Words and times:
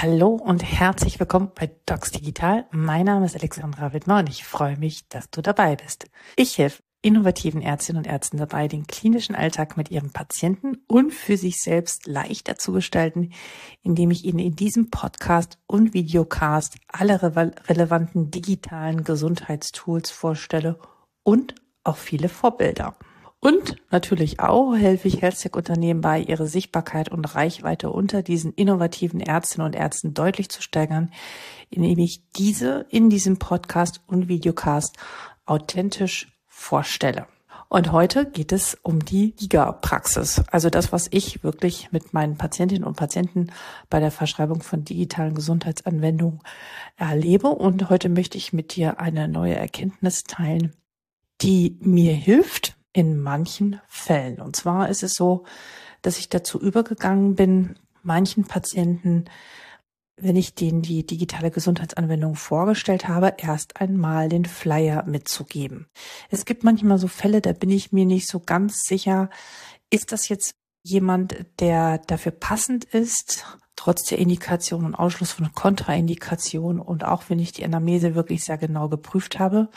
Hallo 0.00 0.28
und 0.28 0.62
herzlich 0.62 1.18
willkommen 1.18 1.50
bei 1.56 1.72
Docs 1.86 2.12
Digital. 2.12 2.66
Mein 2.70 3.06
Name 3.06 3.26
ist 3.26 3.34
Alexandra 3.34 3.92
Wittmer 3.92 4.20
und 4.20 4.28
ich 4.28 4.44
freue 4.44 4.76
mich, 4.76 5.08
dass 5.08 5.28
du 5.28 5.42
dabei 5.42 5.74
bist. 5.74 6.06
Ich 6.36 6.56
helfe 6.56 6.84
innovativen 7.02 7.62
Ärztinnen 7.62 8.04
und 8.04 8.08
Ärzten 8.08 8.36
dabei, 8.36 8.68
den 8.68 8.86
klinischen 8.86 9.34
Alltag 9.34 9.76
mit 9.76 9.90
ihren 9.90 10.12
Patienten 10.12 10.76
und 10.86 11.12
für 11.12 11.36
sich 11.36 11.60
selbst 11.60 12.06
leichter 12.06 12.54
zu 12.54 12.70
gestalten, 12.70 13.32
indem 13.82 14.12
ich 14.12 14.24
Ihnen 14.24 14.38
in 14.38 14.54
diesem 14.54 14.88
Podcast 14.90 15.58
und 15.66 15.94
Videocast 15.94 16.76
alle 16.86 17.20
relevanten 17.20 18.30
digitalen 18.30 19.02
Gesundheitstools 19.02 20.12
vorstelle 20.12 20.78
und 21.24 21.56
auch 21.82 21.96
viele 21.96 22.28
Vorbilder. 22.28 22.94
Und 23.40 23.76
natürlich 23.90 24.40
auch 24.40 24.74
helfe 24.74 25.06
ich 25.06 25.22
Health-Tech-Unternehmen 25.22 26.00
bei, 26.00 26.20
ihre 26.20 26.48
Sichtbarkeit 26.48 27.08
und 27.08 27.24
Reichweite 27.24 27.90
unter 27.90 28.22
diesen 28.22 28.52
innovativen 28.52 29.20
Ärztinnen 29.20 29.66
und 29.66 29.76
Ärzten 29.76 30.12
deutlich 30.12 30.48
zu 30.48 30.60
steigern, 30.60 31.12
indem 31.70 31.98
ich 31.98 32.22
diese 32.32 32.86
in 32.90 33.10
diesem 33.10 33.38
Podcast 33.38 34.00
und 34.08 34.28
Videocast 34.28 34.96
authentisch 35.46 36.36
vorstelle. 36.46 37.26
Und 37.68 37.92
heute 37.92 38.24
geht 38.24 38.50
es 38.50 38.78
um 38.82 39.04
die 39.04 39.32
Giga-Praxis, 39.32 40.42
also 40.50 40.70
das, 40.70 40.90
was 40.90 41.06
ich 41.10 41.44
wirklich 41.44 41.92
mit 41.92 42.14
meinen 42.14 42.38
Patientinnen 42.38 42.84
und 42.84 42.96
Patienten 42.96 43.48
bei 43.90 44.00
der 44.00 44.10
Verschreibung 44.10 44.62
von 44.62 44.84
digitalen 44.84 45.34
Gesundheitsanwendungen 45.34 46.40
erlebe. 46.96 47.48
Und 47.48 47.90
heute 47.90 48.08
möchte 48.08 48.38
ich 48.38 48.54
mit 48.54 48.74
dir 48.74 49.00
eine 49.00 49.28
neue 49.28 49.54
Erkenntnis 49.54 50.24
teilen, 50.24 50.74
die 51.42 51.76
mir 51.80 52.14
hilft, 52.14 52.77
in 52.92 53.18
manchen 53.18 53.80
Fällen. 53.86 54.40
Und 54.40 54.56
zwar 54.56 54.88
ist 54.88 55.02
es 55.02 55.14
so, 55.14 55.44
dass 56.02 56.18
ich 56.18 56.28
dazu 56.28 56.60
übergegangen 56.60 57.34
bin, 57.34 57.78
manchen 58.02 58.44
Patienten, 58.44 59.26
wenn 60.16 60.36
ich 60.36 60.54
denen 60.54 60.82
die 60.82 61.06
digitale 61.06 61.50
Gesundheitsanwendung 61.50 62.34
vorgestellt 62.34 63.06
habe, 63.06 63.34
erst 63.38 63.80
einmal 63.80 64.28
den 64.28 64.44
Flyer 64.44 65.04
mitzugeben. 65.04 65.86
Es 66.30 66.44
gibt 66.44 66.64
manchmal 66.64 66.98
so 66.98 67.08
Fälle, 67.08 67.40
da 67.40 67.52
bin 67.52 67.70
ich 67.70 67.92
mir 67.92 68.04
nicht 68.04 68.28
so 68.28 68.40
ganz 68.40 68.82
sicher, 68.82 69.30
ist 69.90 70.12
das 70.12 70.28
jetzt 70.28 70.54
jemand, 70.88 71.36
der 71.60 71.98
dafür 71.98 72.32
passend 72.32 72.84
ist, 72.84 73.44
trotz 73.76 74.04
der 74.04 74.18
Indikation 74.18 74.84
und 74.84 74.94
Ausschluss 74.94 75.32
von 75.32 75.52
Kontraindikation 75.52 76.80
und 76.80 77.04
auch 77.04 77.24
wenn 77.28 77.38
ich 77.38 77.52
die 77.52 77.64
Anamnese 77.64 78.14
wirklich 78.14 78.44
sehr 78.44 78.58
genau 78.58 78.88
geprüft 78.88 79.38
habe, 79.38 79.68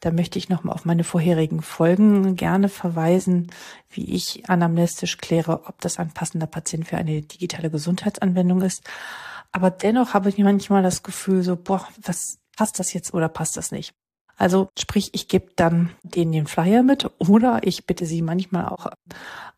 da 0.00 0.10
möchte 0.10 0.38
ich 0.38 0.48
nochmal 0.48 0.74
auf 0.74 0.84
meine 0.84 1.04
vorherigen 1.04 1.62
Folgen 1.62 2.34
gerne 2.34 2.68
verweisen, 2.68 3.50
wie 3.88 4.14
ich 4.14 4.48
anamnestisch 4.48 5.18
kläre, 5.18 5.64
ob 5.66 5.80
das 5.80 5.98
ein 5.98 6.10
passender 6.10 6.46
Patient 6.46 6.86
für 6.86 6.96
eine 6.96 7.22
digitale 7.22 7.70
Gesundheitsanwendung 7.70 8.62
ist. 8.62 8.82
Aber 9.52 9.70
dennoch 9.70 10.14
habe 10.14 10.28
ich 10.28 10.38
manchmal 10.38 10.82
das 10.82 11.02
Gefühl, 11.02 11.42
so, 11.42 11.56
boah, 11.56 11.86
was 12.02 12.38
passt 12.56 12.78
das 12.78 12.92
jetzt 12.92 13.14
oder 13.14 13.28
passt 13.28 13.56
das 13.56 13.70
nicht? 13.70 13.94
Also 14.42 14.70
sprich, 14.76 15.10
ich 15.12 15.28
gebe 15.28 15.52
dann 15.54 15.90
denen 16.02 16.32
den 16.32 16.48
Flyer 16.48 16.82
mit 16.82 17.08
oder 17.18 17.60
ich 17.62 17.86
bitte 17.86 18.06
sie 18.06 18.22
manchmal 18.22 18.66
auch 18.66 18.88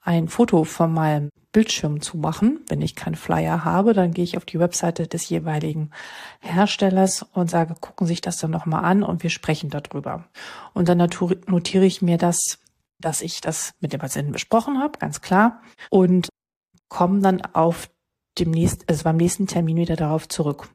ein 0.03 0.29
Foto 0.29 0.65
von 0.65 0.93
meinem 0.93 1.31
Bildschirm 1.53 2.03
zu 2.03 2.19
machen. 2.19 2.61
Wenn 2.69 2.83
ich 2.83 2.95
keinen 2.95 3.15
Flyer 3.15 3.65
habe, 3.65 3.95
dann 3.95 4.13
gehe 4.13 4.25
ich 4.25 4.37
auf 4.37 4.45
die 4.45 4.61
Webseite 4.61 5.07
des 5.07 5.27
jeweiligen 5.31 5.91
Herstellers 6.41 7.25
und 7.33 7.49
sage, 7.49 7.77
gucken 7.81 8.07
sich 8.07 8.21
das 8.21 8.37
dann 8.37 8.51
nochmal 8.51 8.85
an 8.85 9.03
und 9.03 9.23
wir 9.23 9.31
sprechen 9.31 9.71
darüber. 9.71 10.29
Und 10.75 10.91
dann 10.91 10.99
notiere 10.99 11.87
ich 11.87 12.03
mir 12.03 12.19
das, 12.19 12.59
dass 13.01 13.23
ich 13.23 13.41
das 13.41 13.73
mit 13.81 13.95
dem 13.95 14.01
Patienten 14.01 14.33
besprochen 14.33 14.81
habe, 14.81 14.99
ganz 14.99 15.23
klar, 15.23 15.63
und 15.89 16.29
komme 16.91 17.21
dann 17.21 17.41
auf 17.41 17.89
dem 18.39 18.51
nächsten, 18.51 18.85
also 18.87 19.05
beim 19.05 19.17
nächsten 19.17 19.47
Termin 19.47 19.79
wieder 19.79 19.97
darauf 19.97 20.29
zurück. 20.29 20.69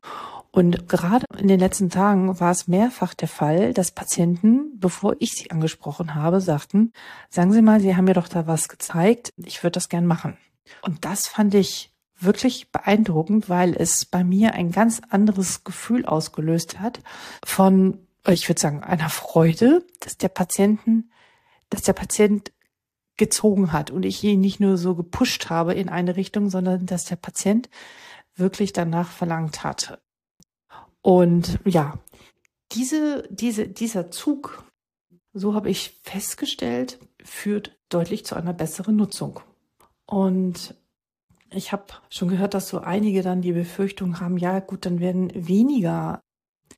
Und 0.52 0.90
gerade 0.90 1.26
in 1.38 1.48
den 1.48 1.60
letzten 1.60 1.90
Tagen 1.90 2.40
war 2.40 2.52
es 2.52 2.68
mehrfach 2.68 3.14
der 3.14 3.28
Fall, 3.28 3.74
dass 3.74 3.92
Patienten, 3.92 4.80
bevor 4.80 5.16
ich 5.20 5.34
sie 5.34 5.52
angesprochen 5.52 6.16
habe, 6.16 6.42
sagten, 6.42 6.92
sagen 7.30 7.54
Sie 7.54 7.62
mal, 7.62 7.80
Sie 7.80 7.96
haben 7.96 8.06
mir 8.06 8.16
doch 8.16 8.28
da 8.28 8.48
was 8.48 8.68
gezeigt, 8.68 9.32
ich 9.38 9.62
würde 9.64 9.74
das 9.74 9.90
gern 9.90 10.08
machen. 10.08 10.38
Und 10.82 11.06
das 11.06 11.28
fand 11.28 11.54
ich 11.54 11.92
wirklich 12.20 12.72
beeindruckend, 12.72 13.48
weil 13.48 13.76
es 13.76 14.06
bei 14.06 14.24
mir 14.24 14.54
ein 14.54 14.72
ganz 14.72 15.02
anderes 15.10 15.64
Gefühl 15.64 16.06
ausgelöst 16.06 16.80
hat 16.80 17.00
von, 17.46 18.00
ich 18.28 18.50
würde 18.50 18.60
sagen, 18.60 18.84
einer 18.84 19.10
Freude, 19.10 19.86
dass 20.00 20.18
der 20.18 20.30
Patienten, 20.30 21.12
dass 21.70 21.84
der 21.84 21.94
Patient 21.94 22.52
gezogen 23.18 23.72
hat 23.72 23.92
und 23.92 24.04
ich 24.04 24.24
ihn 24.24 24.42
nicht 24.42 24.60
nur 24.60 24.78
so 24.78 24.96
gepusht 24.96 25.50
habe 25.50 25.74
in 25.74 25.90
eine 25.90 26.16
Richtung, 26.16 26.50
sondern 26.50 26.86
dass 26.86 27.06
der 27.06 27.18
Patient 27.18 27.70
wirklich 28.36 28.74
danach 28.74 29.12
verlangt 29.12 29.64
hat. 29.64 30.02
Und 31.02 31.60
ja, 31.66 31.98
diese, 32.72 33.28
diese, 33.30 33.68
dieser 33.68 34.12
Zug, 34.12 34.64
so 35.34 35.54
habe 35.54 35.70
ich 35.70 36.00
festgestellt, 36.04 37.00
führt 37.24 37.78
deutlich 37.90 38.26
zu 38.26 38.36
einer 38.36 38.54
besseren 38.54 38.96
Nutzung. 38.96 39.40
Und 40.06 40.76
ich 41.52 41.72
habe 41.72 41.86
schon 42.10 42.30
gehört, 42.30 42.54
dass 42.54 42.70
so 42.70 42.80
einige 42.80 43.22
dann 43.22 43.42
die 43.42 43.54
Befürchtung 43.54 44.20
haben, 44.20 44.38
ja 44.38 44.60
gut, 44.60 44.86
dann 44.86 45.00
werden 45.00 45.32
weniger 45.34 46.22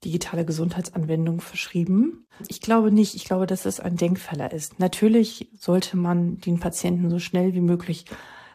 digitale 0.03 0.45
Gesundheitsanwendungen 0.45 1.41
verschrieben. 1.41 2.25
Ich 2.47 2.61
glaube 2.61 2.91
nicht. 2.91 3.15
Ich 3.15 3.25
glaube, 3.25 3.45
dass 3.45 3.65
es 3.65 3.79
ein 3.79 3.97
Denkfehler 3.97 4.51
ist. 4.51 4.79
Natürlich 4.79 5.49
sollte 5.59 5.97
man 5.97 6.39
den 6.39 6.59
Patienten 6.59 7.09
so 7.09 7.19
schnell 7.19 7.53
wie 7.53 7.61
möglich 7.61 8.05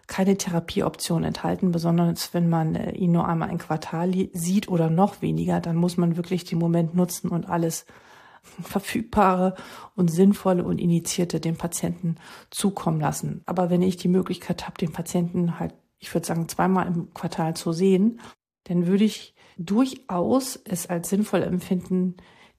keine 0.07 0.37
Therapieoption 0.37 1.25
enthalten, 1.25 1.73
besonders 1.73 2.33
wenn 2.33 2.49
man 2.49 2.75
äh, 2.75 2.93
ihn 2.93 3.13
nur 3.13 3.27
einmal 3.27 3.49
ein 3.49 3.59
Quartal 3.59 4.13
sieht 4.33 4.69
oder 4.69 4.91
noch 4.91 5.23
weniger, 5.23 5.61
dann 5.61 5.77
muss 5.77 5.97
man 5.97 6.17
wirklich 6.17 6.45
den 6.45 6.59
Moment 6.59 6.95
nutzen 6.95 7.29
und 7.29 7.49
alles 7.49 7.87
verfügbare 8.63 9.55
und 9.95 10.09
sinnvolle 10.09 10.65
und 10.65 10.81
initiierte 10.81 11.41
dem 11.41 11.57
Patienten 11.57 12.17
zukommen 12.51 13.01
lassen. 13.01 13.43
Aber 13.47 13.71
wenn 13.71 13.83
ich 13.83 13.97
die 13.97 14.09
Möglichkeit 14.09 14.67
habe, 14.67 14.79
den 14.79 14.93
Patienten 14.93 15.59
halt, 15.59 15.75
ich 15.99 16.15
würde 16.15 16.27
sagen, 16.27 16.49
zweimal 16.49 16.87
im 16.87 17.13
Quartal 17.13 17.55
zu 17.55 17.73
sehen, 17.73 18.21
dann 18.65 18.87
würde 18.87 19.05
ich 19.05 19.35
durchaus 19.59 20.57
es 20.65 20.87
als 20.87 21.09
sinnvoll 21.09 21.43
empfinden, 21.43 22.17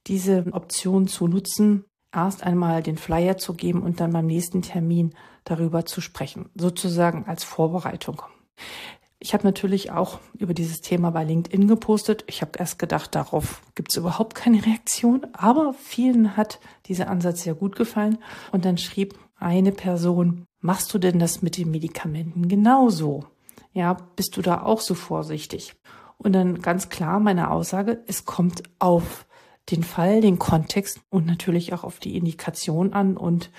diese 0.08 0.46
Option 0.52 1.08
zu 1.08 1.28
nutzen, 1.28 1.86
erst 2.14 2.44
einmal 2.44 2.84
den 2.84 2.98
Flyer 2.98 3.38
zu 3.38 3.54
geben 3.54 3.82
und 3.82 4.00
dann 4.00 4.14
beim 4.14 4.26
nächsten 4.26 4.62
Termin 4.62 5.14
darüber 5.44 5.86
zu 5.86 6.02
sprechen, 6.02 6.50
sozusagen 6.56 7.26
als 7.26 7.44
Vorbereitung. 7.44 8.22
Ich 9.20 9.34
habe 9.34 9.46
natürlich 9.46 9.92
auch 9.92 10.20
über 10.38 10.54
dieses 10.54 10.82
Thema 10.82 11.10
bei 11.10 11.24
LinkedIn 11.24 11.68
gepostet. 11.68 12.24
Ich 12.28 12.42
habe 12.42 12.52
erst 12.60 12.78
gedacht, 12.78 13.16
darauf 13.16 13.62
gibt 13.74 13.92
es 13.92 13.98
überhaupt 13.98 14.36
keine 14.36 14.64
Reaktion, 14.64 15.26
aber 15.34 15.74
vielen 15.74 16.38
hat 16.38 16.60
dieser 16.86 17.10
Ansatz 17.10 17.42
sehr 17.42 17.56
gut 17.56 17.76
gefallen. 17.76 18.20
Und 18.52 18.64
dann 18.64 18.78
schrieb 18.78 19.18
eine 19.40 19.72
Person, 19.72 20.46
machst 20.60 20.94
du 20.94 21.00
denn 21.00 21.18
das 21.18 21.42
mit 21.42 21.58
den 21.58 21.72
Medikamenten 21.72 22.48
genauso? 22.48 23.26
Ja, 23.74 23.98
bist 24.16 24.38
du 24.38 24.42
da 24.42 24.62
auch 24.62 24.82
so 24.82 24.94
vorsichtig? 24.94 25.76
Und 26.18 26.34
dann 26.34 26.62
ganz 26.62 26.90
klar 26.90 27.20
meine 27.20 27.52
Aussage, 27.52 28.04
es 28.08 28.26
kommt 28.26 28.64
auf 28.80 29.27
den 29.70 29.84
Fall, 29.84 30.22
den 30.22 30.40
Kontext 30.40 31.02
und 31.10 31.26
natürlich 31.26 31.74
auch 31.74 31.84
auf 31.84 32.00
die 32.00 32.16
Indikation 32.16 32.94
an 32.94 33.18
und 33.18 33.52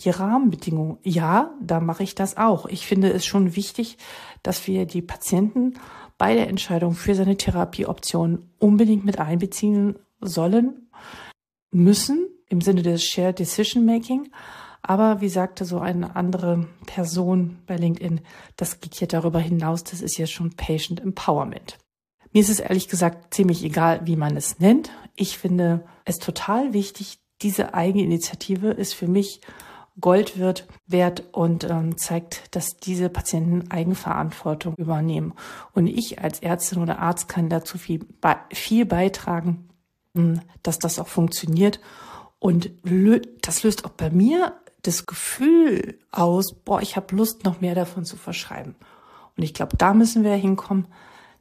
die 0.00 0.10
Rahmenbedingungen. 0.10 0.98
Ja, 1.02 1.54
da 1.60 1.80
mache 1.80 2.02
ich 2.02 2.14
das 2.14 2.36
auch. 2.36 2.66
Ich 2.66 2.86
finde 2.86 3.10
es 3.12 3.24
schon 3.24 3.56
wichtig, 3.56 3.96
dass 4.42 4.66
wir 4.66 4.86
die 4.86 5.02
Patienten 5.02 5.74
bei 6.18 6.34
der 6.34 6.48
Entscheidung 6.48 6.94
für 6.94 7.14
seine 7.14 7.36
Therapieoption 7.36 8.50
unbedingt 8.58 9.04
mit 9.04 9.18
einbeziehen 9.18 9.98
sollen, 10.20 10.88
müssen 11.70 12.28
im 12.48 12.60
Sinne 12.60 12.82
des 12.82 13.04
Shared 13.04 13.38
Decision 13.38 13.84
Making. 13.84 14.30
Aber 14.82 15.20
wie 15.20 15.28
sagte 15.28 15.64
so 15.64 15.80
eine 15.80 16.14
andere 16.14 16.68
Person 16.86 17.58
bei 17.66 17.76
LinkedIn, 17.76 18.20
das 18.56 18.80
geht 18.80 18.94
hier 18.94 19.08
darüber 19.08 19.40
hinaus, 19.40 19.82
das 19.82 20.00
ist 20.00 20.16
ja 20.16 20.26
schon 20.26 20.54
Patient 20.54 21.00
Empowerment. 21.00 21.78
Mir 22.32 22.40
ist 22.40 22.50
es 22.50 22.60
ehrlich 22.60 22.88
gesagt 22.88 23.34
ziemlich 23.34 23.64
egal, 23.64 24.00
wie 24.04 24.16
man 24.16 24.36
es 24.36 24.58
nennt. 24.58 24.90
Ich 25.14 25.38
finde 25.38 25.84
es 26.04 26.18
total 26.18 26.72
wichtig, 26.72 27.18
diese 27.42 27.74
Eigeninitiative 27.74 28.70
ist 28.70 28.94
für 28.94 29.08
mich 29.08 29.40
Gold 29.98 30.38
wird 30.38 30.66
wert 30.86 31.24
und 31.32 31.64
ähm, 31.64 31.96
zeigt, 31.96 32.54
dass 32.54 32.76
diese 32.76 33.08
Patienten 33.08 33.70
Eigenverantwortung 33.70 34.74
übernehmen. 34.76 35.32
Und 35.72 35.86
ich 35.86 36.20
als 36.20 36.40
Ärztin 36.40 36.82
oder 36.82 36.98
Arzt 36.98 37.28
kann 37.28 37.48
dazu 37.48 37.78
viel, 37.78 38.06
viel 38.52 38.84
beitragen, 38.84 39.70
ähm, 40.14 40.40
dass 40.62 40.78
das 40.78 40.98
auch 40.98 41.08
funktioniert. 41.08 41.80
Und 42.38 42.70
das 43.40 43.62
löst 43.62 43.86
auch 43.86 43.90
bei 43.90 44.10
mir 44.10 44.52
das 44.82 45.06
Gefühl 45.06 45.98
aus, 46.12 46.52
boah, 46.52 46.82
ich 46.82 46.96
habe 46.96 47.16
Lust, 47.16 47.44
noch 47.44 47.62
mehr 47.62 47.74
davon 47.74 48.04
zu 48.04 48.16
verschreiben. 48.16 48.76
Und 49.36 49.42
ich 49.42 49.54
glaube, 49.54 49.76
da 49.78 49.94
müssen 49.94 50.24
wir 50.24 50.34
hinkommen, 50.34 50.86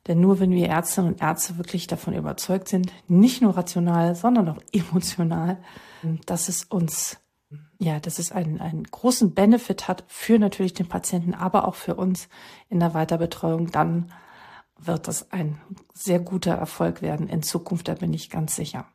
denn 0.08 0.20
nur 0.20 0.40
wenn 0.40 0.52
wir 0.52 0.68
Ärztinnen 0.68 1.14
und 1.14 1.22
Ärzte 1.22 1.58
wirklich 1.58 1.88
davon 1.88 2.14
überzeugt 2.14 2.68
sind, 2.68 2.92
nicht 3.08 3.42
nur 3.42 3.58
rational, 3.58 4.16
sondern 4.16 4.50
auch 4.50 4.62
emotional, 4.72 5.58
dass 6.26 6.50
es 6.50 6.64
uns 6.64 7.18
ja, 7.78 8.00
dass 8.00 8.20
es 8.20 8.32
einen, 8.32 8.62
einen 8.62 8.84
großen 8.86 9.34
Benefit 9.34 9.88
hat 9.88 10.06
für 10.08 10.40
natürlich 10.40 10.74
den 10.74 10.88
Patienten, 10.88 11.34
aber 11.34 11.68
auch 11.68 11.76
für 11.76 11.96
uns 11.96 12.30
in 12.70 12.80
der 12.80 12.94
Weiterbetreuung, 12.94 13.70
dann 13.72 14.12
wird 14.78 15.08
das 15.08 15.32
ein 15.32 15.60
sehr 15.94 16.20
guter 16.20 16.54
Erfolg 16.54 17.02
werden 17.02 17.28
in 17.28 17.44
Zukunft, 17.44 17.88
da 17.88 17.96
bin 17.96 18.14
ich 18.14 18.30
ganz 18.30 18.56
sicher. 18.56 18.88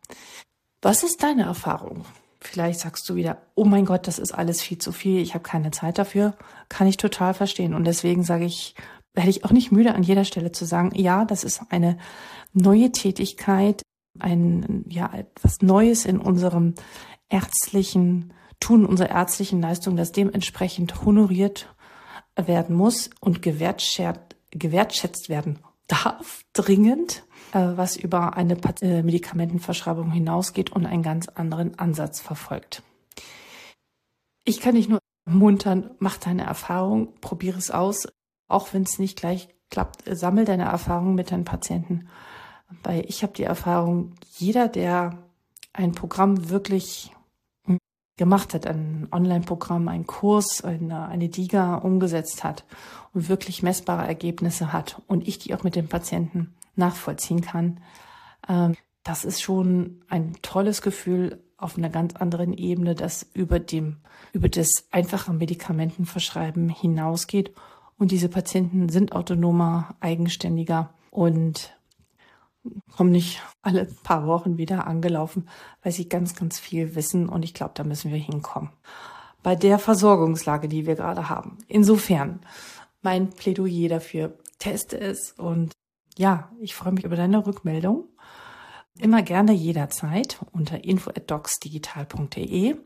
Was 0.83 1.03
ist 1.03 1.23
deine 1.23 1.45
Erfahrung? 1.45 2.05
Vielleicht 2.41 2.81
sagst 2.81 3.09
du 3.09 3.17
wieder, 3.17 3.43
oh 3.55 3.65
mein 3.65 3.85
Gott, 3.85 4.07
das 4.07 4.19
ist 4.19 4.33
alles 4.33 4.63
viel 4.63 4.79
zu 4.79 4.93
viel, 4.93 5.21
ich 5.21 5.35
habe 5.35 5.43
keine 5.43 5.71
Zeit 5.73 5.99
dafür. 5.99 6.35
Kann 6.71 6.87
ich 6.87 6.97
total 6.97 7.35
verstehen. 7.35 7.75
Und 7.75 7.85
deswegen 7.85 8.25
sage 8.25 8.47
ich, 8.47 8.75
werde 9.15 9.31
ich 9.31 9.45
auch 9.45 9.51
nicht 9.51 9.73
müde, 9.73 9.95
an 9.95 10.03
jeder 10.03 10.25
Stelle 10.25 10.53
zu 10.53 10.65
sagen, 10.65 10.93
ja, 10.95 11.25
das 11.25 11.45
ist 11.45 11.63
eine 11.71 11.99
neue 12.53 12.93
Tätigkeit, 12.93 13.83
ein, 14.19 14.85
ja, 14.89 15.13
etwas 15.13 15.63
Neues 15.63 16.05
in 16.05 16.19
unserem 16.19 16.75
ärztlichen 17.29 18.33
Tun, 18.61 18.85
unserer 18.85 19.11
ärztlichen 19.11 19.61
Leistung, 19.61 19.97
das 19.97 20.13
dementsprechend 20.13 21.05
honoriert 21.05 21.75
werden 22.37 22.77
muss 22.77 23.11
und 23.21 23.43
gewertschätzt, 23.43 24.37
gewertschätzt 24.51 25.29
werden 25.29 25.59
darf, 25.87 26.43
dringend, 26.53 27.25
äh, 27.53 27.73
was 27.77 27.97
über 27.97 28.37
eine 28.37 28.57
äh, 28.81 29.03
Medikamentenverschreibung 29.03 30.11
hinausgeht 30.11 30.71
und 30.71 30.87
einen 30.87 31.03
ganz 31.03 31.29
anderen 31.29 31.79
Ansatz 31.79 32.21
verfolgt. 32.21 32.83
Ich 34.45 34.61
kann 34.61 34.75
dich 34.75 34.89
nur 34.89 35.01
muntern, 35.29 35.91
mach 35.99 36.17
deine 36.17 36.45
Erfahrung, 36.45 37.15
probiere 37.21 37.59
es 37.59 37.71
aus, 37.71 38.07
auch 38.51 38.73
wenn 38.73 38.83
es 38.83 38.99
nicht 38.99 39.19
gleich 39.19 39.49
klappt, 39.71 40.03
sammel 40.17 40.45
deine 40.45 40.65
Erfahrungen 40.65 41.15
mit 41.15 41.31
deinen 41.31 41.45
Patienten. 41.45 42.09
Weil 42.83 43.05
ich 43.09 43.23
habe 43.23 43.33
die 43.33 43.45
Erfahrung, 43.45 44.15
jeder, 44.37 44.69
der 44.69 45.19
ein 45.73 45.93
Programm 45.93 46.51
wirklich 46.51 47.13
gemacht 48.17 48.53
hat, 48.53 48.67
ein 48.67 49.09
Online-Programm, 49.11 49.89
ein 49.89 50.07
Kurs, 50.07 50.63
eine, 50.63 51.09
eine 51.09 51.31
DIGA 51.31 51.77
umgesetzt 51.77 52.45
hat 52.45 52.65
und 53.15 53.31
wirklich 53.31 53.63
messbare 53.63 54.07
Ergebnisse 54.07 54.75
hat 54.75 55.01
und 55.07 55.27
ich 55.27 55.39
die 55.39 55.55
auch 55.55 55.63
mit 55.63 55.75
dem 55.75 55.89
Patienten 55.89 56.55
nachvollziehen 56.77 57.41
kann, 57.41 57.81
ähm, 58.47 58.77
das 59.05 59.25
ist 59.25 59.41
schon 59.41 60.03
ein 60.09 60.37
tolles 60.43 60.83
Gefühl 60.83 61.43
auf 61.57 61.79
einer 61.79 61.89
ganz 61.89 62.15
anderen 62.15 62.53
Ebene, 62.53 62.95
das 62.95 63.27
über 63.33 63.59
dem, 63.59 63.97
über 64.33 64.51
das 64.51 64.85
einfache 64.91 65.33
Medikamentenverschreiben 65.33 66.69
hinausgeht. 66.69 67.55
Und 68.01 68.11
diese 68.13 68.31
Patienten 68.31 68.89
sind 68.89 69.13
autonomer, 69.13 69.95
eigenständiger 70.01 70.95
und 71.11 71.77
kommen 72.91 73.11
nicht 73.11 73.43
alle 73.61 73.89
paar 74.03 74.27
Wochen 74.27 74.57
wieder 74.57 74.87
angelaufen, 74.87 75.51
weil 75.83 75.93
sie 75.93 76.09
ganz, 76.09 76.35
ganz 76.35 76.59
viel 76.59 76.95
wissen 76.95 77.29
und 77.29 77.45
ich 77.45 77.53
glaube, 77.53 77.73
da 77.75 77.85
müssen 77.85 78.11
wir 78.11 78.19
hinkommen. 78.19 78.71
Bei 79.43 79.55
der 79.55 79.79
Versorgungslage, 79.79 80.67
die 80.67 80.87
wir 80.87 80.95
gerade 80.95 81.29
haben. 81.29 81.59
Insofern, 81.69 82.41
mein 83.03 83.29
Plädoyer 83.29 83.91
dafür, 83.91 84.39
teste 84.59 84.99
es 84.99 85.33
und 85.33 85.73
ja, 86.17 86.51
ich 86.59 86.75
freue 86.75 86.95
mich 86.95 87.05
über 87.05 87.17
deine 87.17 87.47
Rückmeldung. 87.47 88.09
Immer 88.99 89.21
gerne 89.21 89.53
jederzeit 89.53 90.39
unter 90.53 90.83
info@docsdigital.de 90.85 92.77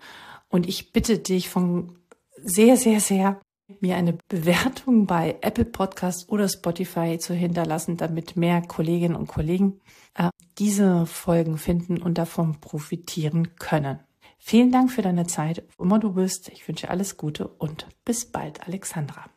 und 0.48 0.68
ich 0.68 0.92
bitte 0.92 1.20
dich 1.20 1.48
von 1.48 2.00
sehr, 2.42 2.76
sehr, 2.76 2.98
sehr 2.98 3.40
mir 3.80 3.96
eine 3.96 4.18
Bewertung 4.28 5.06
bei 5.06 5.38
Apple 5.40 5.64
Podcast 5.64 6.28
oder 6.30 6.48
Spotify 6.48 7.18
zu 7.18 7.34
hinterlassen, 7.34 7.96
damit 7.96 8.36
mehr 8.36 8.62
Kolleginnen 8.62 9.16
und 9.16 9.26
Kollegen 9.26 9.80
äh, 10.14 10.30
diese 10.58 11.06
Folgen 11.06 11.58
finden 11.58 12.02
und 12.02 12.18
davon 12.18 12.60
profitieren 12.60 13.56
können. 13.56 14.00
Vielen 14.38 14.70
Dank 14.70 14.90
für 14.90 15.02
deine 15.02 15.26
Zeit, 15.26 15.64
wo 15.76 15.84
immer 15.84 15.98
du 15.98 16.12
bist. 16.12 16.50
Ich 16.50 16.68
wünsche 16.68 16.90
alles 16.90 17.16
Gute 17.16 17.48
und 17.48 17.86
bis 18.04 18.30
bald, 18.30 18.66
Alexandra. 18.66 19.33